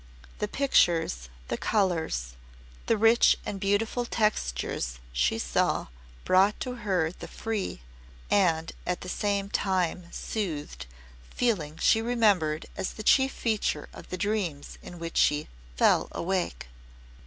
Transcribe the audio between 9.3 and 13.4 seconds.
time soothed feeling she remembered as the chief